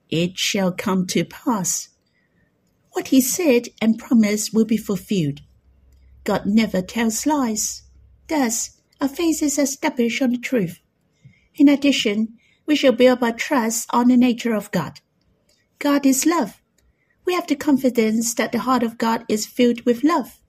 It 0.10 0.40
shall 0.40 0.72
come 0.72 1.06
to 1.08 1.26
pass. 1.26 1.90
What 2.94 3.10
he 3.10 3.20
said 3.20 3.68
and 3.82 4.00
promised 4.00 4.54
will 4.54 4.64
be 4.64 4.78
fulfilled. 4.78 5.42
God 6.24 6.46
never 6.46 6.82
tells 6.82 7.26
lies. 7.26 7.84
Thus, 8.30 8.80
our 9.02 9.10
faith 9.10 9.44
is 9.44 9.60
established 9.60 10.22
on 10.22 10.30
the 10.32 10.38
truth. 10.38 10.80
In 11.56 11.68
addition, 11.68 12.38
we 12.66 12.78
shall 12.78 12.94
build 12.94 13.22
our 13.22 13.34
trust 13.34 13.90
on 13.92 14.08
the 14.08 14.16
nature 14.16 14.56
of 14.56 14.72
God. 14.72 15.02
God 15.80 16.06
is 16.06 16.26
love 16.26 16.62
we 17.26 17.34
have 17.34 17.48
the 17.48 17.58
confidence 17.58 18.34
that 18.36 18.54
the 18.54 18.60
heart 18.60 18.84
of 18.84 18.98
God 18.98 19.26
is 19.28 19.46
filled 19.46 19.86
with 19.86 20.02
love. 20.02 20.40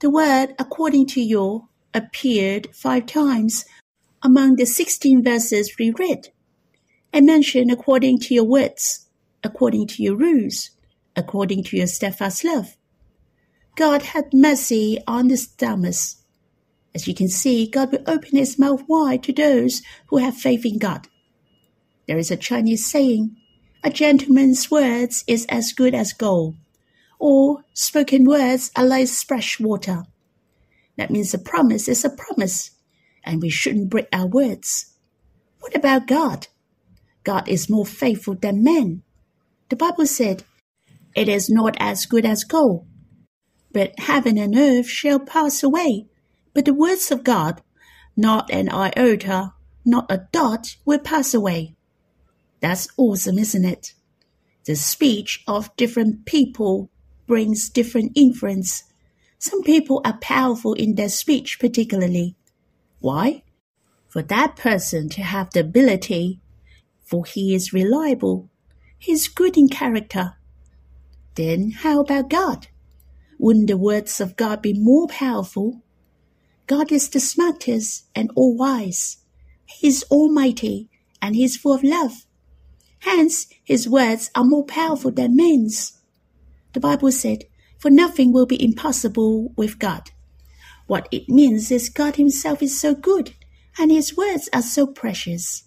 The 0.00 0.10
word 0.10 0.54
according 0.58 1.06
to 1.14 1.22
your 1.22 1.68
appeared 1.94 2.68
five 2.74 3.06
times 3.06 3.64
among 4.22 4.56
the 4.56 4.66
16 4.66 5.24
verses 5.24 5.74
we 5.78 5.90
read. 5.90 6.28
I 7.12 7.20
mentioned 7.20 7.72
according 7.72 8.20
to 8.20 8.34
your 8.34 8.44
words, 8.44 9.06
according 9.42 9.88
to 9.88 10.02
your 10.02 10.16
rules, 10.16 10.70
according 11.16 11.64
to 11.64 11.76
your 11.76 11.86
steadfast 11.86 12.44
love. 12.44 12.76
God 13.76 14.02
had 14.02 14.32
mercy 14.32 14.98
on 15.06 15.28
the 15.28 15.36
psalmist. 15.36 16.18
As 16.94 17.06
you 17.06 17.14
can 17.14 17.28
see, 17.28 17.66
God 17.66 17.92
will 17.92 18.02
open 18.06 18.36
his 18.36 18.58
mouth 18.58 18.82
wide 18.88 19.22
to 19.24 19.32
those 19.32 19.82
who 20.08 20.18
have 20.18 20.36
faith 20.36 20.66
in 20.66 20.78
God. 20.78 21.08
There 22.06 22.18
is 22.18 22.30
a 22.30 22.36
Chinese 22.36 22.90
saying, 22.90 23.36
a 23.82 23.90
gentleman's 23.90 24.70
words 24.70 25.24
is 25.26 25.46
as 25.46 25.72
good 25.72 25.94
as 25.94 26.12
gold, 26.12 26.56
or 27.18 27.64
spoken 27.72 28.24
words 28.24 28.70
are 28.76 28.84
like 28.84 29.08
fresh 29.08 29.58
water. 29.58 30.04
That 30.98 31.10
means 31.10 31.32
a 31.32 31.38
promise 31.38 31.88
is 31.88 32.04
a 32.04 32.10
promise, 32.10 32.72
and 33.24 33.42
we 33.42 33.50
shouldn't 33.50 33.90
break 33.90 34.08
our 34.12 34.26
words. 34.26 34.94
What 35.60 35.76
about 35.76 36.06
God? 36.06 36.48
God 37.24 37.48
is 37.48 37.70
more 37.70 37.86
faithful 37.86 38.34
than 38.34 38.64
men. 38.64 39.02
The 39.68 39.76
Bible 39.76 40.06
said, 40.06 40.44
It 41.14 41.28
is 41.28 41.50
not 41.50 41.76
as 41.78 42.06
good 42.06 42.24
as 42.24 42.44
gold. 42.44 42.86
But 43.72 43.98
heaven 43.98 44.36
and 44.38 44.56
earth 44.56 44.88
shall 44.88 45.20
pass 45.20 45.62
away, 45.62 46.06
but 46.54 46.64
the 46.64 46.74
words 46.74 47.10
of 47.10 47.22
God, 47.22 47.62
not 48.16 48.50
an 48.50 48.68
iota, 48.68 49.52
not 49.84 50.10
a 50.10 50.26
dot, 50.32 50.76
will 50.84 50.98
pass 50.98 51.34
away. 51.34 51.76
That's 52.60 52.88
awesome, 52.96 53.38
isn't 53.38 53.64
it? 53.64 53.94
The 54.66 54.76
speech 54.76 55.42
of 55.46 55.74
different 55.76 56.26
people 56.26 56.90
brings 57.26 57.70
different 57.70 58.12
influence. 58.14 58.84
Some 59.38 59.62
people 59.62 60.02
are 60.04 60.18
powerful 60.18 60.74
in 60.74 60.96
their 60.96 61.08
speech, 61.08 61.58
particularly. 61.60 62.36
Why? 63.00 63.42
For 64.08 64.22
that 64.22 64.56
person 64.56 65.08
to 65.10 65.22
have 65.22 65.50
the 65.50 65.60
ability, 65.60 66.40
for 67.04 67.24
he 67.24 67.54
is 67.54 67.72
reliable, 67.72 68.50
he 68.98 69.12
is 69.12 69.28
good 69.28 69.56
in 69.56 69.68
character. 69.68 70.36
Then 71.34 71.70
how 71.70 72.00
about 72.00 72.30
God? 72.30 72.68
Wouldn't 73.38 73.68
the 73.68 73.78
words 73.78 74.20
of 74.20 74.36
God 74.36 74.60
be 74.60 74.74
more 74.74 75.08
powerful? 75.08 75.82
God 76.66 76.92
is 76.92 77.08
the 77.08 77.20
smartest 77.20 78.06
and 78.14 78.30
all 78.36 78.56
wise. 78.56 79.18
He 79.64 79.88
is 79.88 80.04
almighty 80.10 80.90
and 81.22 81.34
he 81.34 81.44
is 81.44 81.56
full 81.56 81.72
of 81.72 81.82
love. 81.82 82.26
Hence, 83.00 83.46
his 83.64 83.88
words 83.88 84.30
are 84.34 84.44
more 84.44 84.64
powerful 84.64 85.10
than 85.10 85.36
men's. 85.36 85.98
The 86.74 86.80
Bible 86.80 87.10
said, 87.12 87.44
For 87.78 87.90
nothing 87.90 88.32
will 88.32 88.46
be 88.46 88.62
impossible 88.62 89.52
with 89.56 89.78
God. 89.78 90.10
What 90.90 91.06
it 91.12 91.28
means 91.28 91.70
is 91.70 91.88
God 91.88 92.16
Himself 92.16 92.60
is 92.60 92.80
so 92.80 92.96
good, 92.96 93.36
and 93.78 93.92
his 93.92 94.16
words 94.16 94.48
are 94.52 94.60
so 94.60 94.88
precious. 94.88 95.62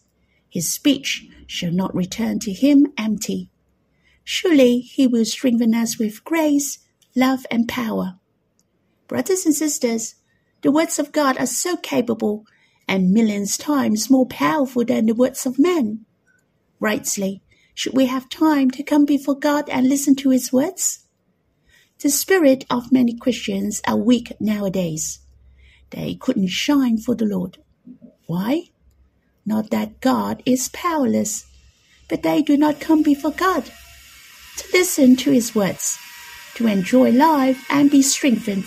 His 0.49 0.69
speech 0.69 1.25
shall 1.47 1.71
not 1.71 1.95
return 1.95 2.39
to 2.39 2.51
him 2.51 2.87
empty. 2.97 3.49
Surely 4.25 4.81
he 4.81 5.07
will 5.07 5.23
strengthen 5.23 5.73
us 5.73 5.97
with 5.97 6.25
grace, 6.25 6.79
love, 7.15 7.45
and 7.49 7.69
power. 7.69 8.19
Brothers 9.07 9.45
and 9.45 9.55
sisters, 9.55 10.15
the 10.61 10.73
words 10.73 10.99
of 10.99 11.13
God 11.13 11.37
are 11.37 11.45
so 11.45 11.77
capable 11.77 12.45
and 12.85 13.13
millions 13.13 13.55
times 13.55 14.09
more 14.09 14.25
powerful 14.25 14.83
than 14.83 15.05
the 15.05 15.15
words 15.15 15.45
of 15.45 15.57
men. 15.57 16.05
Rightly, 16.81 17.41
should 17.73 17.93
we 17.93 18.07
have 18.07 18.27
time 18.27 18.69
to 18.71 18.83
come 18.83 19.05
before 19.05 19.39
God 19.39 19.69
and 19.69 19.87
listen 19.87 20.17
to 20.17 20.31
his 20.31 20.51
words? 20.51 21.02
The 21.99 22.09
spirit 22.09 22.65
of 22.69 22.91
many 22.91 23.13
Christians 23.13 23.81
are 23.87 23.95
weak 23.95 24.33
nowadays. 24.39 25.19
They 25.91 26.15
couldn't 26.15 26.47
shine 26.47 26.97
for 26.97 27.15
the 27.15 27.25
Lord. 27.25 27.57
Why? 28.25 28.69
Not 29.45 29.69
that 29.71 30.01
God 30.01 30.41
is 30.45 30.69
powerless, 30.69 31.45
but 32.09 32.23
they 32.23 32.41
do 32.41 32.57
not 32.57 32.79
come 32.79 33.03
before 33.03 33.31
God 33.31 33.71
to 34.57 34.67
listen 34.73 35.15
to 35.17 35.31
His 35.31 35.55
words, 35.55 35.97
to 36.55 36.67
enjoy 36.67 37.11
life 37.11 37.65
and 37.69 37.89
be 37.89 38.01
strengthened. 38.01 38.65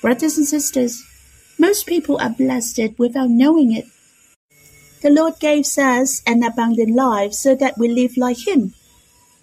Brothers 0.00 0.38
and 0.38 0.46
sisters, 0.46 1.02
most 1.58 1.86
people 1.86 2.18
are 2.20 2.30
blessed 2.30 2.98
without 2.98 3.30
knowing 3.30 3.72
it. 3.72 3.86
The 5.02 5.10
Lord 5.10 5.38
gave 5.40 5.66
us 5.78 6.22
an 6.26 6.42
abundant 6.42 6.94
life 6.94 7.32
so 7.32 7.54
that 7.56 7.78
we 7.78 7.88
live 7.88 8.16
like 8.16 8.46
Him. 8.46 8.74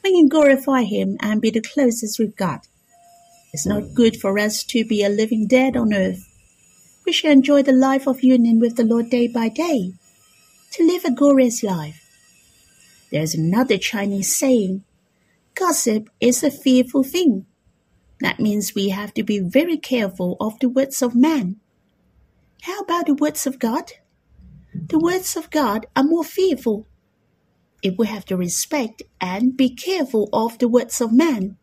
We 0.06 0.12
can 0.12 0.28
glorify 0.28 0.84
Him 0.84 1.18
and 1.20 1.42
be 1.42 1.50
the 1.50 1.62
closest 1.62 2.20
with 2.20 2.36
God. 2.36 2.60
It's 3.52 3.66
not 3.66 3.96
good 3.96 4.18
for 4.18 4.38
us 4.38 4.64
to 4.66 4.86
be 4.86 5.04
a 5.04 5.10
living 5.10 5.48
dead 5.48 5.76
on 5.76 5.96
earth. 5.96 6.22
We 7.08 7.12
should 7.12 7.32
enjoy 7.32 7.64
the 7.64 7.72
life 7.72 8.06
of 8.06 8.24
union 8.24 8.60
with 8.60 8.76
the 8.76 8.84
Lord 8.84 9.10
day 9.10 9.28
by 9.28 9.50
day 9.50 9.94
to 10.74 10.86
live 10.86 11.06
a 11.06 11.12
glorious 11.12 11.64
life. 11.64 12.08
There's 13.12 13.34
another 13.34 13.80
Chinese 13.80 14.36
saying, 14.36 14.84
gossip 15.56 16.12
is 16.20 16.44
a 16.44 16.52
fearful 16.52 17.04
thing. 17.04 17.48
That 18.22 18.40
means 18.40 18.76
we 18.76 18.90
have 18.90 19.12
to 19.16 19.24
be 19.24 19.40
very 19.40 19.78
careful 19.78 20.38
of 20.40 20.60
the 20.60 20.70
words 20.70 21.02
of 21.02 21.16
man. 21.16 21.56
How 22.62 22.82
about 22.82 23.08
the 23.08 23.16
words 23.16 23.48
of 23.48 23.58
God? 23.58 23.94
The 24.72 25.00
words 25.00 25.36
of 25.36 25.50
God 25.50 25.88
are 25.96 26.04
more 26.04 26.24
fearful. 26.24 26.86
If 27.82 27.98
we 27.98 28.08
have 28.08 28.26
to 28.26 28.38
respect 28.38 29.04
and 29.22 29.56
be 29.56 29.70
careful 29.70 30.30
of 30.34 30.58
the 30.58 30.68
words 30.68 31.02
of 31.02 31.14
man, 31.14 31.58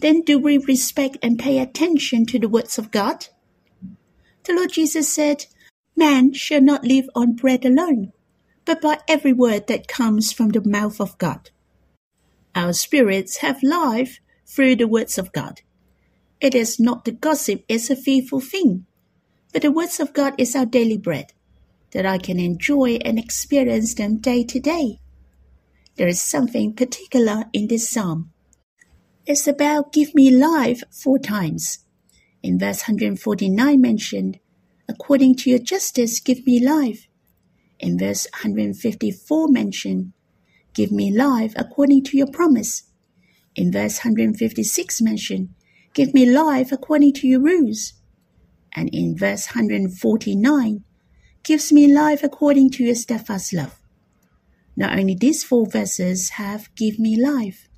then 0.00 0.22
do 0.22 0.38
we 0.38 0.58
respect 0.58 1.18
and 1.22 1.38
pay 1.38 1.58
attention 1.58 2.26
to 2.26 2.38
the 2.38 2.48
words 2.48 2.78
of 2.78 2.90
God? 2.90 3.28
The 4.44 4.52
Lord 4.52 4.72
Jesus 4.72 5.12
said, 5.12 5.46
Man 5.96 6.32
shall 6.32 6.60
not 6.60 6.84
live 6.84 7.08
on 7.14 7.34
bread 7.34 7.64
alone, 7.64 8.12
but 8.64 8.80
by 8.80 8.98
every 9.08 9.32
word 9.32 9.66
that 9.68 9.88
comes 9.88 10.32
from 10.32 10.50
the 10.50 10.62
mouth 10.68 11.00
of 11.00 11.16
God. 11.18 11.50
Our 12.54 12.72
spirits 12.72 13.38
have 13.38 13.62
life 13.62 14.20
through 14.46 14.76
the 14.76 14.88
words 14.88 15.18
of 15.18 15.32
God. 15.32 15.62
It 16.40 16.54
is 16.54 16.78
not 16.78 17.04
the 17.04 17.12
gossip 17.12 17.64
is 17.68 17.90
a 17.90 17.96
fearful 17.96 18.40
thing, 18.40 18.86
but 19.52 19.62
the 19.62 19.72
words 19.72 19.98
of 20.00 20.12
God 20.12 20.34
is 20.36 20.54
our 20.54 20.66
daily 20.66 20.98
bread, 20.98 21.32
that 21.92 22.04
I 22.04 22.18
can 22.18 22.38
enjoy 22.38 22.98
and 23.04 23.18
experience 23.18 23.94
them 23.94 24.18
day 24.18 24.44
to 24.44 24.60
day. 24.60 25.00
There 25.96 26.08
is 26.08 26.20
something 26.20 26.74
particular 26.74 27.44
in 27.52 27.68
this 27.68 27.88
psalm. 27.88 28.32
It's 29.26 29.46
about 29.46 29.92
give 29.92 30.14
me 30.14 30.30
life 30.30 30.82
four 30.90 31.18
times. 31.18 31.78
In 32.42 32.58
verse 32.58 32.82
149 32.82 33.80
mentioned, 33.80 34.38
according 34.88 35.36
to 35.36 35.50
your 35.50 35.58
justice, 35.58 36.20
give 36.20 36.46
me 36.46 36.60
life 36.60 37.08
in 37.84 37.98
verse 37.98 38.26
154 38.32 39.48
mentioned, 39.48 40.12
Give 40.72 40.90
me 40.90 41.10
life 41.10 41.52
according 41.54 42.04
to 42.04 42.16
your 42.16 42.26
promise. 42.26 42.84
In 43.54 43.70
verse 43.70 43.98
156 43.98 45.02
mentioned, 45.02 45.50
Give 45.92 46.14
me 46.14 46.24
life 46.24 46.72
according 46.72 47.12
to 47.14 47.28
your 47.28 47.40
rules. 47.40 47.92
And 48.74 48.88
in 48.92 49.16
verse 49.16 49.48
149, 49.48 50.82
gives 51.42 51.72
me 51.72 51.92
life 51.92 52.22
according 52.24 52.70
to 52.70 52.84
your 52.84 52.94
steadfast 52.94 53.52
love. 53.52 53.78
Not 54.76 54.98
only 54.98 55.14
these 55.14 55.44
four 55.44 55.66
verses 55.66 56.30
have 56.30 56.74
give 56.74 56.98
me 56.98 57.20
life. 57.20 57.68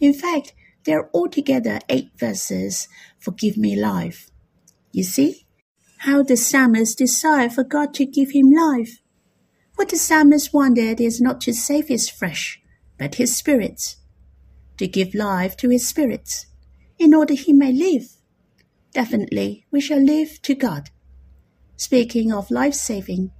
In 0.00 0.14
fact, 0.14 0.54
there 0.84 1.00
are 1.00 1.10
altogether 1.12 1.80
eight 1.88 2.10
verses 2.18 2.88
for 3.18 3.32
give 3.32 3.56
me 3.56 3.78
life. 3.78 4.30
You 4.92 5.02
see 5.02 5.46
how 5.98 6.22
the 6.22 6.36
psalmist 6.36 6.98
desired 6.98 7.52
for 7.52 7.64
God 7.64 7.92
to 7.94 8.06
give 8.06 8.30
him 8.30 8.50
life. 8.50 9.02
What 9.74 9.90
the 9.90 9.96
psalmist 9.96 10.52
wanted 10.54 11.00
is 11.00 11.20
not 11.20 11.40
to 11.42 11.52
save 11.52 11.88
his 11.88 12.08
flesh, 12.08 12.60
but 12.98 13.16
his 13.16 13.36
spirit, 13.36 13.96
to 14.76 14.88
give 14.88 15.14
life 15.14 15.56
to 15.58 15.68
his 15.68 15.86
spirit, 15.86 16.46
in 16.98 17.14
order 17.14 17.34
he 17.34 17.52
may 17.52 17.72
live. 17.72 18.16
Definitely, 18.92 19.66
we 19.70 19.80
shall 19.80 20.02
live 20.02 20.40
to 20.42 20.54
God. 20.54 20.90
Speaking 21.76 22.32
of 22.32 22.50
life 22.50 22.74
saving, 22.74 23.30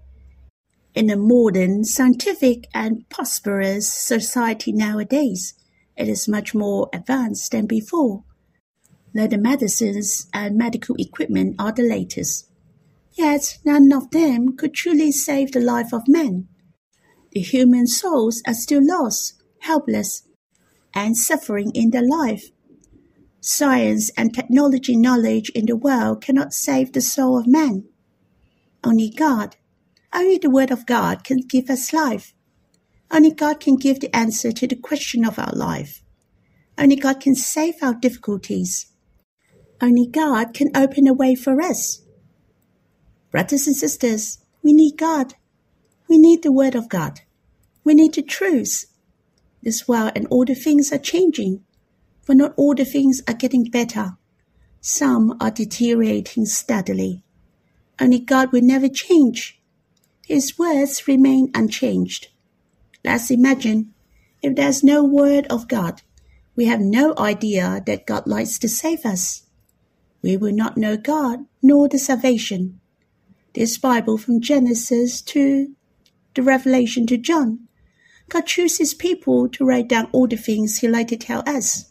in 0.99 1.11
a 1.11 1.17
modern, 1.17 1.85
scientific, 1.85 2.67
and 2.75 3.09
prosperous 3.09 3.89
society 3.89 4.73
nowadays, 4.73 5.55
it 5.97 6.09
is 6.09 6.27
much 6.27 6.57
more 6.57 6.89
advanced 6.93 7.53
than 7.53 7.67
before. 7.67 8.25
The 9.15 9.39
medicines 9.39 10.27
and 10.35 10.59
medical 10.59 10.97
equipment 10.99 11.55
are 11.57 11.71
the 11.71 11.85
latest. 11.85 12.51
Yet 13.13 13.59
none 13.65 13.93
of 13.93 14.11
them 14.11 14.57
could 14.57 14.75
truly 14.75 15.13
save 15.13 15.53
the 15.53 15.61
life 15.61 15.93
of 15.93 16.09
man. 16.09 16.49
The 17.31 17.43
human 17.43 17.87
souls 17.87 18.43
are 18.45 18.55
still 18.55 18.85
lost, 18.85 19.41
helpless, 19.61 20.27
and 20.95 21.17
suffering 21.17 21.71
in 21.77 21.91
their 21.91 22.09
life. 22.09 22.51
Science 23.41 24.11
and 24.17 24.35
technology 24.35 24.97
knowledge 24.97 25.51
in 25.51 25.67
the 25.67 25.77
world 25.77 26.23
cannot 26.23 26.53
save 26.53 26.93
the 26.93 27.01
soul 27.01 27.39
of 27.39 27.47
man. 27.47 27.85
Only 28.83 29.11
God, 29.11 29.55
only 30.13 30.39
the 30.39 30.51
Word 30.51 30.71
of 30.71 30.87
God 30.87 31.25
can 31.25 31.39
give 31.39 31.69
us 31.71 31.93
life. 31.93 32.35
Only 33.11 33.33
God 33.33 33.61
can 33.61 33.77
give 33.77 34.01
the 34.01 34.15
answer 34.15 34.53
to 34.53 34.67
the 34.67 34.77
question 34.77 35.25
of 35.25 35.39
our 35.39 35.53
life. 35.53 36.03
Only 36.77 36.97
God 36.97 37.21
can 37.21 37.35
save 37.35 37.75
our 37.83 37.95
difficulties. 37.95 38.87
Only 39.81 40.07
God 40.07 40.55
can 40.55 40.77
open 40.77 41.07
a 41.07 41.13
way 41.13 41.35
for 41.35 41.61
us. 41.61 42.03
Brothers 43.31 43.67
and 43.67 43.77
sisters, 43.77 44.39
we 44.63 44.73
need 44.73 44.97
God. 44.97 45.35
We 46.09 46.19
need 46.19 46.43
the 46.43 46.53
Word 46.53 46.75
of 46.75 46.89
God. 46.89 47.21
We 47.85 47.95
need 47.95 48.15
the 48.15 48.23
truth. 48.23 48.87
This 49.63 49.89
world 49.89 50.13
and 50.15 50.27
all 50.31 50.45
the 50.45 50.55
things 50.55 50.93
are 50.93 50.99
changing, 50.99 51.65
but 52.27 52.37
not 52.37 52.55
all 52.57 52.75
the 52.75 52.85
things 52.85 53.23
are 53.29 53.35
getting 53.35 53.65
better. 53.65 54.17
Some 54.81 55.37
are 55.41 55.51
deteriorating 55.51 56.47
steadily. 56.47 57.25
Only 58.01 58.21
God 58.21 58.53
will 58.53 58.63
never 58.63 58.89
change. 58.89 59.58
His 60.29 60.59
words 60.59 61.09
remain 61.09 61.51
unchanged. 61.55 62.29
Let's 63.03 63.31
imagine 63.31 63.95
if 64.43 64.57
there's 64.57 64.85
no 64.85 65.03
word 65.03 65.47
of 65.47 65.69
God, 65.69 66.03
we 66.55 66.67
have 66.67 66.83
no 66.83 67.15
idea 67.17 67.83
that 67.87 68.05
God 68.05 68.27
likes 68.27 68.59
to 68.59 68.69
save 68.69 69.07
us. 69.07 69.47
We 70.21 70.37
will 70.37 70.53
not 70.53 70.77
know 70.77 70.99
God 70.99 71.47
nor 71.63 71.89
the 71.89 71.99
salvation 71.99 72.79
this 73.55 73.79
Bible 73.79 74.19
from 74.19 74.43
Genesis 74.43 75.23
to 75.23 75.75
the 76.35 76.43
Revelation 76.43 77.07
to 77.07 77.17
John. 77.17 77.67
God 78.29 78.45
chooses 78.45 78.93
people 78.93 79.49
to 79.49 79.65
write 79.65 79.89
down 79.89 80.11
all 80.13 80.27
the 80.27 80.37
things 80.37 80.81
He 80.81 80.89
likes 80.89 81.09
to 81.09 81.17
tell 81.17 81.43
us. 81.47 81.87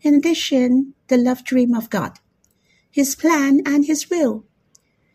In 0.00 0.14
addition, 0.14 0.94
the 1.08 1.18
love 1.18 1.44
dream 1.44 1.74
of 1.74 1.90
God, 1.90 2.18
His 2.90 3.14
plan 3.14 3.60
and 3.66 3.84
His 3.84 4.08
will. 4.08 4.46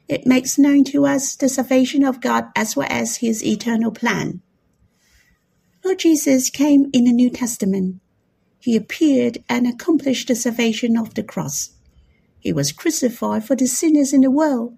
It 0.07 0.25
makes 0.25 0.57
known 0.57 0.83
to 0.85 1.05
us 1.05 1.35
the 1.35 1.49
salvation 1.49 2.03
of 2.03 2.21
God 2.21 2.45
as 2.55 2.75
well 2.75 2.87
as 2.89 3.17
His 3.17 3.43
eternal 3.43 3.91
plan. 3.91 4.41
Lord 5.83 5.99
Jesus 5.99 6.49
came 6.49 6.89
in 6.93 7.05
the 7.05 7.13
New 7.13 7.29
Testament. 7.29 8.01
He 8.59 8.75
appeared 8.75 9.43
and 9.49 9.67
accomplished 9.67 10.27
the 10.27 10.35
salvation 10.35 10.97
of 10.97 11.13
the 11.13 11.23
cross. 11.23 11.71
He 12.39 12.53
was 12.53 12.71
crucified 12.71 13.45
for 13.45 13.55
the 13.55 13.67
sinners 13.67 14.13
in 14.13 14.21
the 14.21 14.31
world 14.31 14.77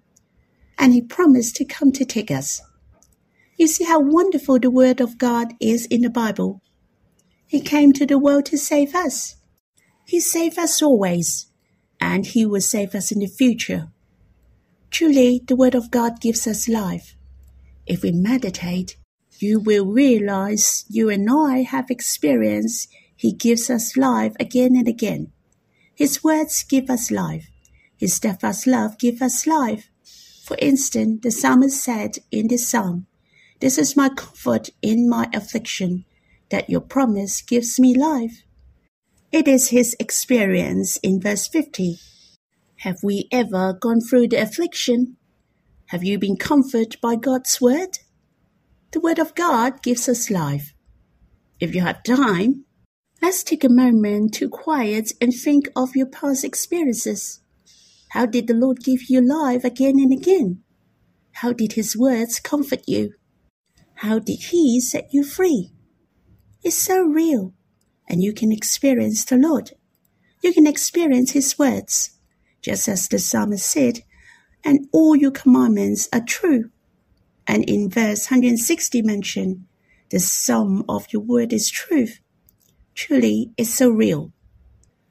and 0.78 0.92
he 0.92 1.00
promised 1.00 1.56
to 1.56 1.64
come 1.64 1.92
to 1.92 2.04
take 2.04 2.30
us. 2.30 2.60
You 3.56 3.66
see 3.66 3.84
how 3.84 4.00
wonderful 4.00 4.58
the 4.58 4.70
Word 4.70 5.00
of 5.00 5.18
God 5.18 5.54
is 5.60 5.86
in 5.86 6.02
the 6.02 6.10
Bible. 6.10 6.60
He 7.46 7.60
came 7.60 7.92
to 7.94 8.04
the 8.04 8.18
world 8.18 8.44
to 8.46 8.58
save 8.58 8.94
us. 8.94 9.36
He 10.04 10.20
saved 10.20 10.58
us 10.58 10.82
always, 10.82 11.46
and 12.00 12.26
He 12.26 12.44
will 12.44 12.60
save 12.60 12.94
us 12.94 13.10
in 13.10 13.20
the 13.20 13.26
future. 13.26 13.88
Truly, 14.90 15.42
the 15.46 15.56
Word 15.56 15.74
of 15.74 15.90
God 15.90 16.20
gives 16.20 16.46
us 16.46 16.68
life. 16.68 17.16
If 17.86 18.02
we 18.02 18.12
meditate, 18.12 18.96
you 19.38 19.60
will 19.60 19.86
realize 19.86 20.84
you 20.88 21.10
and 21.10 21.28
I 21.30 21.62
have 21.62 21.90
experienced 21.90 22.88
He 23.14 23.32
gives 23.32 23.68
us 23.68 23.96
life 23.96 24.34
again 24.40 24.76
and 24.76 24.88
again. 24.88 25.32
His 25.94 26.22
words 26.22 26.62
give 26.62 26.90
us 26.90 27.10
life. 27.10 27.48
His 27.96 28.14
steadfast 28.14 28.66
love 28.66 28.98
gives 28.98 29.22
us 29.22 29.46
life. 29.46 29.88
For 30.44 30.56
instance, 30.60 31.20
the 31.22 31.30
psalmist 31.30 31.82
said 31.82 32.18
in 32.30 32.48
this 32.48 32.68
psalm, 32.68 33.06
This 33.60 33.78
is 33.78 33.96
my 33.96 34.10
comfort 34.10 34.70
in 34.82 35.08
my 35.08 35.28
affliction, 35.32 36.04
that 36.50 36.70
your 36.70 36.82
promise 36.82 37.40
gives 37.40 37.80
me 37.80 37.94
life. 37.94 38.42
It 39.32 39.48
is 39.48 39.68
his 39.68 39.96
experience 39.98 40.98
in 40.98 41.20
verse 41.20 41.48
50. 41.48 41.98
Have 42.80 43.02
we 43.02 43.26
ever 43.32 43.72
gone 43.72 44.00
through 44.00 44.28
the 44.28 44.36
affliction? 44.36 45.16
Have 45.86 46.04
you 46.04 46.18
been 46.18 46.36
comforted 46.36 47.00
by 47.00 47.16
God's 47.16 47.58
word? 47.58 48.00
The 48.92 49.00
word 49.00 49.18
of 49.18 49.34
God 49.34 49.82
gives 49.82 50.08
us 50.10 50.30
life. 50.30 50.74
If 51.58 51.74
you 51.74 51.80
have 51.80 52.02
time, 52.02 52.66
let's 53.22 53.42
take 53.42 53.64
a 53.64 53.70
moment 53.70 54.34
to 54.34 54.50
quiet 54.50 55.12
and 55.22 55.32
think 55.32 55.68
of 55.74 55.96
your 55.96 56.06
past 56.06 56.44
experiences. 56.44 57.40
How 58.10 58.26
did 58.26 58.46
the 58.46 58.54
Lord 58.54 58.80
give 58.84 59.08
you 59.08 59.22
life 59.22 59.64
again 59.64 59.98
and 59.98 60.12
again? 60.12 60.62
How 61.32 61.52
did 61.52 61.72
His 61.72 61.96
words 61.96 62.40
comfort 62.40 62.82
you? 62.86 63.14
How 63.94 64.18
did 64.18 64.40
He 64.50 64.80
set 64.80 65.08
you 65.12 65.24
free? 65.24 65.72
It's 66.62 66.76
so 66.76 67.02
real, 67.02 67.54
and 68.06 68.22
you 68.22 68.34
can 68.34 68.52
experience 68.52 69.24
the 69.24 69.36
Lord. 69.36 69.72
You 70.42 70.52
can 70.52 70.66
experience 70.66 71.30
His 71.30 71.58
words, 71.58 72.10
just 72.66 72.88
as 72.88 73.06
the 73.06 73.20
psalmist 73.20 73.64
said, 73.64 74.00
and 74.64 74.88
all 74.92 75.14
your 75.14 75.30
commandments 75.30 76.08
are 76.12 76.20
true. 76.20 76.68
And 77.46 77.62
in 77.70 77.88
verse 77.88 78.28
160 78.28 79.02
mentioned, 79.02 79.64
the 80.10 80.18
sum 80.18 80.84
of 80.88 81.06
your 81.12 81.22
word 81.22 81.52
is 81.52 81.70
truth. 81.70 82.18
Truly, 82.92 83.52
it's 83.56 83.72
so 83.72 83.88
real. 83.88 84.32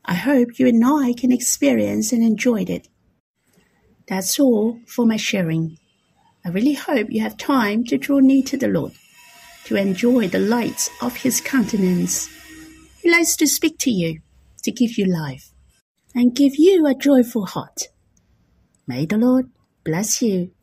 I 0.04 0.15
hope 0.15 0.60
you 0.60 0.68
and 0.68 0.84
I 0.86 1.13
can 1.13 1.32
experience 1.32 2.12
and 2.12 2.22
enjoy 2.22 2.63
it. 2.63 2.89
That's 4.10 4.38
all 4.38 4.82
for 4.86 5.06
my 5.06 5.15
sharing. 5.15 5.78
I 6.44 6.50
really 6.50 6.74
hope 6.74 7.08
you 7.10 7.22
have 7.22 7.38
time 7.38 7.86
to 7.86 7.98
draw 7.98 8.20
near 8.20 8.44
to 8.44 8.58
the 8.58 8.68
Lord, 8.68 8.91
to 9.63 9.78
enjoy 9.78 10.28
the 10.28 10.39
light 10.39 10.89
of 11.02 11.15
His 11.15 11.39
countenance. 11.39 12.28
He 13.02 13.10
likes 13.10 13.38
to 13.38 13.48
speak 13.48 13.78
to 13.80 13.91
you, 13.91 14.20
to 14.63 14.72
give 14.74 14.98
you 14.98 15.06
life, 15.06 15.54
and 16.15 16.34
give 16.34 16.56
you 16.56 16.88
a 16.88 16.95
joyful 16.95 17.45
heart. 17.45 17.89
May 18.88 19.06
the 19.06 19.17
Lord 19.17 19.51
bless 19.84 20.21
you. 20.21 20.55